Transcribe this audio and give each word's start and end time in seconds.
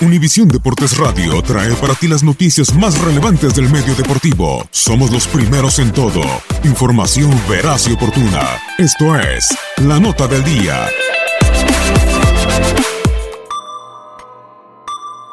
Univisión 0.00 0.46
Deportes 0.46 0.96
Radio 0.96 1.42
trae 1.42 1.74
para 1.74 1.92
ti 1.92 2.06
las 2.06 2.22
noticias 2.22 2.72
más 2.72 2.96
relevantes 3.00 3.56
del 3.56 3.68
medio 3.68 3.96
deportivo. 3.96 4.64
Somos 4.70 5.10
los 5.10 5.26
primeros 5.26 5.80
en 5.80 5.92
todo. 5.92 6.22
Información 6.62 7.32
veraz 7.48 7.88
y 7.88 7.94
oportuna. 7.94 8.60
Esto 8.78 9.16
es 9.16 9.48
La 9.78 9.98
Nota 9.98 10.28
del 10.28 10.44
Día. 10.44 10.86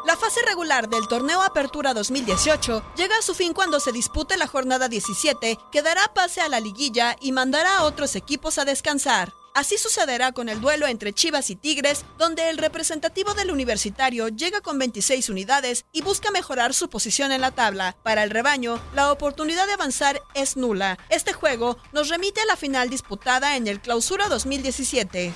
La 0.04 0.16
fase 0.16 0.40
regular 0.48 0.88
del 0.88 1.06
torneo 1.06 1.42
Apertura 1.42 1.94
2018 1.94 2.82
llega 2.96 3.16
a 3.18 3.22
su 3.22 3.34
fin 3.34 3.52
cuando 3.52 3.78
se 3.78 3.92
dispute 3.92 4.36
la 4.36 4.48
jornada 4.48 4.88
17, 4.88 5.60
que 5.70 5.82
dará 5.82 6.10
pase 6.12 6.40
a 6.40 6.48
la 6.48 6.58
liguilla 6.58 7.14
y 7.20 7.30
mandará 7.30 7.78
a 7.78 7.84
otros 7.84 8.16
equipos 8.16 8.58
a 8.58 8.64
descansar. 8.64 9.32
Así 9.56 9.78
sucederá 9.78 10.32
con 10.32 10.50
el 10.50 10.60
duelo 10.60 10.86
entre 10.86 11.14
Chivas 11.14 11.48
y 11.48 11.56
Tigres, 11.56 12.04
donde 12.18 12.50
el 12.50 12.58
representativo 12.58 13.32
del 13.32 13.50
universitario 13.50 14.28
llega 14.28 14.60
con 14.60 14.78
26 14.78 15.30
unidades 15.30 15.86
y 15.92 16.02
busca 16.02 16.30
mejorar 16.30 16.74
su 16.74 16.90
posición 16.90 17.32
en 17.32 17.40
la 17.40 17.52
tabla. 17.52 17.96
Para 18.02 18.22
el 18.22 18.28
rebaño, 18.28 18.78
la 18.94 19.10
oportunidad 19.10 19.66
de 19.66 19.72
avanzar 19.72 20.20
es 20.34 20.58
nula. 20.58 20.98
Este 21.08 21.32
juego 21.32 21.78
nos 21.94 22.10
remite 22.10 22.42
a 22.42 22.44
la 22.44 22.56
final 22.56 22.90
disputada 22.90 23.56
en 23.56 23.66
el 23.66 23.80
Clausura 23.80 24.28
2017. 24.28 25.32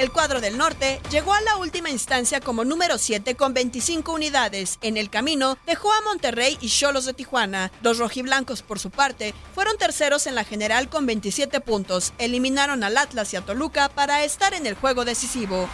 El 0.00 0.12
cuadro 0.12 0.40
del 0.40 0.56
norte 0.56 0.98
llegó 1.10 1.34
a 1.34 1.42
la 1.42 1.58
última 1.58 1.90
instancia 1.90 2.40
como 2.40 2.64
número 2.64 2.96
7 2.96 3.34
con 3.34 3.52
25 3.52 4.14
unidades. 4.14 4.78
En 4.80 4.96
el 4.96 5.10
camino 5.10 5.58
dejó 5.66 5.92
a 5.92 6.00
Monterrey 6.00 6.56
y 6.62 6.70
Cholos 6.70 7.04
de 7.04 7.12
Tijuana. 7.12 7.70
Los 7.82 7.98
rojiblancos, 7.98 8.62
por 8.62 8.78
su 8.78 8.88
parte, 8.88 9.34
fueron 9.54 9.76
terceros 9.76 10.26
en 10.26 10.36
la 10.36 10.44
general 10.44 10.88
con 10.88 11.04
27 11.04 11.60
puntos. 11.60 12.14
Eliminaron 12.16 12.82
al 12.82 12.96
Atlas 12.96 13.34
y 13.34 13.36
a 13.36 13.42
Toluca 13.42 13.90
para 13.90 14.24
estar 14.24 14.54
en 14.54 14.66
el 14.66 14.74
juego 14.74 15.04
decisivo. 15.04 15.68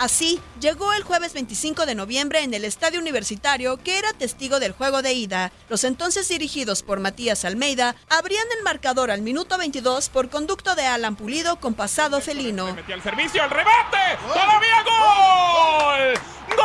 Así, 0.00 0.40
llegó 0.60 0.94
el 0.94 1.02
jueves 1.02 1.34
25 1.34 1.84
de 1.84 1.94
noviembre 1.94 2.42
en 2.42 2.54
el 2.54 2.64
Estadio 2.64 2.98
Universitario, 3.00 3.76
que 3.76 3.98
era 3.98 4.14
testigo 4.14 4.58
del 4.58 4.72
juego 4.72 5.02
de 5.02 5.12
ida. 5.12 5.52
Los 5.68 5.84
entonces 5.84 6.26
dirigidos 6.26 6.82
por 6.82 7.00
Matías 7.00 7.44
Almeida 7.44 7.94
abrían 8.08 8.46
el 8.56 8.64
marcador 8.64 9.10
al 9.10 9.20
minuto 9.20 9.58
22 9.58 10.08
por 10.08 10.30
conducto 10.30 10.74
de 10.74 10.86
Alan 10.86 11.16
Pulido 11.16 11.60
con 11.60 11.74
pasado 11.74 12.22
felino. 12.22 12.74
Metió 12.74 12.94
el 12.94 13.02
servicio, 13.02 13.44
el 13.44 13.50
rebate. 13.50 13.98
¡Todavía 14.26 14.82
gol! 14.84 16.14
¡Gol! 16.56 16.64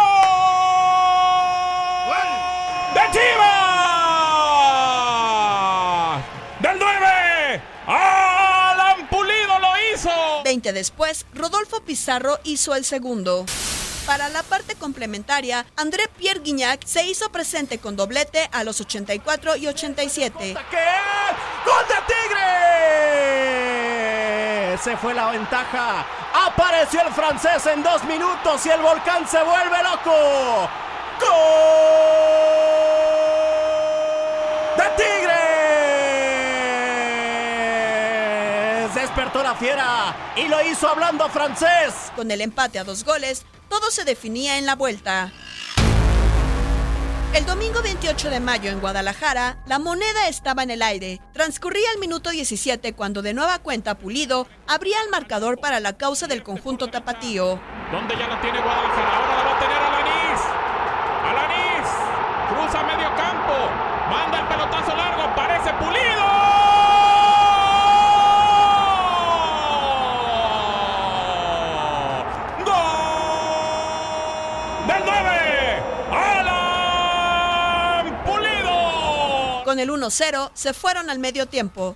¡De 2.94 3.02
Chivas! 3.12 3.76
¡Del 6.62 6.80
9! 6.80 7.62
¡Alan 7.88 9.10
Pulido 9.10 9.60
lo 9.60 9.76
hizo! 10.66 10.72
20 10.72 10.74
después, 10.74 11.26
Rodolfo 11.34 11.82
Pizarro 11.82 12.40
hizo 12.44 12.74
el 12.76 12.86
segundo. 12.86 13.46
Para 14.06 14.30
la 14.30 14.44
parte 14.44 14.76
complementaria, 14.76 15.66
André 15.76 16.08
Pierre 16.18 16.40
Guignac 16.42 16.86
se 16.86 17.06
hizo 17.06 17.32
presente 17.32 17.80
con 17.80 17.96
doblete 17.96 18.50
a 18.52 18.64
los 18.64 18.80
84 18.82 19.56
y 19.58 19.68
87. 19.68 20.54
¡Gol 20.54 20.64
de 21.88 21.96
Tigre! 22.08 22.46
Se 24.78 24.96
fue 24.98 25.14
la 25.14 25.32
ventaja. 25.32 26.06
Apareció 26.34 27.02
el 27.02 27.14
francés 27.14 27.66
en 27.66 27.82
dos 27.82 28.04
minutos 28.04 28.66
y 28.66 28.70
el 28.70 28.82
volcán 28.82 29.28
se 29.28 29.42
vuelve 29.42 29.78
loco. 29.84 30.70
¡Gol! 31.20 31.30
¡De 34.78 34.84
Tigres! 34.98 35.56
Despertó 38.96 39.44
la 39.44 39.54
fiera 39.56 40.16
y 40.38 40.48
lo 40.48 40.62
hizo 40.66 40.88
hablando 40.88 41.28
francés. 41.28 42.14
Con 42.16 42.32
el 42.32 42.40
empate 42.40 42.80
a 42.80 42.86
dos 42.86 43.04
goles, 43.04 43.46
todo 43.68 43.92
se 43.92 44.06
definía 44.06 44.58
en 44.58 44.66
la 44.66 44.76
vuelta. 44.76 45.34
El 47.34 47.46
domingo 47.46 47.82
28 47.84 48.30
de 48.30 48.40
mayo 48.40 48.72
en 48.72 48.80
Guadalajara, 48.80 49.58
la 49.68 49.80
moneda 49.80 50.30
estaba 50.30 50.64
en 50.64 50.72
el 50.72 50.82
aire. 50.82 51.20
Transcurría 51.34 51.92
el 51.94 52.00
minuto 52.00 52.30
17 52.30 52.94
cuando 52.94 53.22
de 53.22 53.34
nueva 53.34 53.60
cuenta 53.60 53.96
Pulido 53.98 54.48
abría 54.66 55.02
el 55.04 55.10
marcador 55.10 55.60
para 55.60 55.82
la 55.82 55.98
causa 55.98 56.28
del 56.28 56.42
conjunto 56.44 56.88
tapatío. 56.88 57.60
¿Dónde 57.92 58.16
ya 58.18 58.28
la 58.28 58.40
tiene 58.40 58.62
Guadalajara? 58.62 59.18
Ahora 59.18 59.36
la 59.36 59.44
va 59.44 59.58
a 59.58 59.60
tener 59.60 59.78
Alanís. 59.78 60.42
Alanís. 61.30 61.90
Cruza 62.50 62.84
medio 62.84 63.10
campo. 63.18 63.54
Manda 64.10 64.40
el 64.40 64.48
pelotazo 64.48 64.96
largo. 64.96 65.36
Parece 65.36 65.74
Pulido. 65.74 66.26
¡Gol! 72.66 72.74
¡Del 74.88 75.04
9! 75.06 75.84
¡Alan 76.12 78.06
Pulido! 78.26 78.78
Con 79.64 79.74
el 79.86 79.92
1-0 79.92 80.50
se 80.54 80.74
fueron 80.74 81.10
al 81.12 81.20
medio 81.20 81.46
tiempo. 81.46 81.96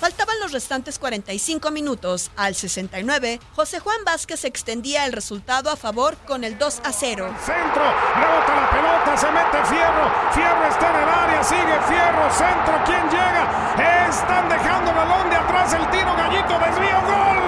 Faltaban 0.00 0.38
los 0.40 0.52
restantes 0.52 0.98
45 0.98 1.70
minutos. 1.70 2.30
Al 2.36 2.54
69, 2.54 3.40
José 3.56 3.80
Juan 3.80 4.04
Vázquez 4.04 4.44
extendía 4.44 5.06
el 5.06 5.12
resultado 5.12 5.70
a 5.70 5.76
favor 5.76 6.16
con 6.26 6.44
el 6.44 6.58
2 6.58 6.82
a 6.84 6.92
0. 6.92 7.34
Centro, 7.42 7.84
rebota 8.14 8.54
la 8.54 8.70
pelota, 8.70 9.16
se 9.16 9.30
mete 9.32 9.64
Fierro. 9.64 10.12
Fierro 10.34 10.66
está 10.66 10.90
en 10.90 10.96
el 10.96 11.08
área, 11.08 11.42
sigue 11.42 11.78
Fierro. 11.88 12.30
Centro, 12.30 12.74
¿quién 12.84 13.08
llega? 13.08 14.08
Están 14.10 14.48
dejando 14.50 14.90
el 14.90 14.96
balón 14.96 15.30
de 15.30 15.36
atrás, 15.36 15.72
el 15.72 15.90
tiro 15.90 16.14
gallito, 16.14 16.58
desvío, 16.58 17.00
gol. 17.00 17.43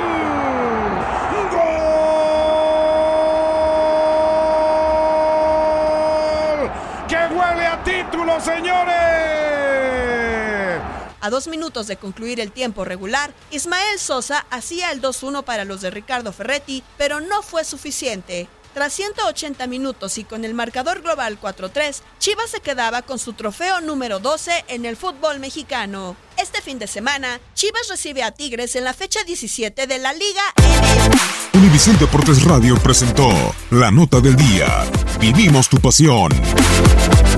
¡Vamos, 7.87 8.45
señores! 8.45 8.95
A 11.21 11.31
dos 11.31 11.49
minutos 11.49 11.87
de 11.87 11.97
concluir 11.97 12.41
el 12.41 12.53
tiempo 12.53 12.85
regular, 12.85 13.33
Ismael 13.51 13.99
Sosa 13.99 14.45
hacía 14.51 14.93
el 14.93 15.01
2-1 15.01 15.45
para 15.45 15.65
los 15.65 15.81
de 15.81 15.91
Ricardo 15.91 16.33
Ferretti, 16.33 16.83
pero 16.99 17.21
no 17.21 17.43
fue 17.43 17.65
suficiente. 17.65 18.49
Tras 18.75 18.93
180 18.93 19.67
minutos 19.69 20.19
y 20.19 20.25
con 20.25 20.45
el 20.45 20.53
marcador 20.53 21.01
global 21.01 21.39
4-3, 21.41 22.03
Chivas 22.19 22.51
se 22.51 22.61
quedaba 22.61 23.03
con 23.03 23.19
su 23.19 23.33
trofeo 23.33 23.81
número 23.81 24.19
12 24.19 24.67
en 24.69 24.85
el 24.85 24.97
fútbol 24.97 25.41
mexicano. 25.41 26.15
Este 26.37 26.61
fin 26.61 26.79
de 26.79 26.87
semana, 26.87 27.41
Chivas 27.55 27.89
recibe 27.89 28.23
a 28.23 28.33
Tigres 28.33 28.77
en 28.77 28.85
la 28.85 28.93
fecha 28.93 29.25
17 29.25 29.87
de 29.87 29.99
la 29.99 30.13
Liga 30.13 30.43
MX. 30.59 31.55
Univisión 31.55 31.99
Deportes 31.99 32.45
Radio 32.45 32.77
presentó 32.77 33.31
la 33.71 33.91
nota 33.91 34.21
del 34.21 34.37
día. 34.37 34.85
Vivimos 35.19 35.71
tu 35.71 35.79
pasión. 35.79 36.33